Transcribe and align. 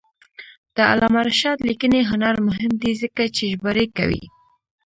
د 0.75 0.77
علامه 0.91 1.21
رشاد 1.29 1.57
لیکنی 1.69 2.01
هنر 2.11 2.35
مهم 2.47 2.71
دی 2.81 2.91
ځکه 3.01 3.23
چې 3.35 3.43
ژباړې 3.51 3.85
کوي. 3.97 4.23